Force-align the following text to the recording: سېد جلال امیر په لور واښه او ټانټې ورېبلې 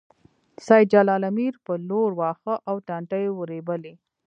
سېد 0.65 0.85
جلال 0.93 1.21
امیر 1.31 1.53
په 1.65 1.73
لور 1.89 2.09
واښه 2.19 2.55
او 2.69 2.75
ټانټې 2.87 3.23
ورېبلې 3.39 3.93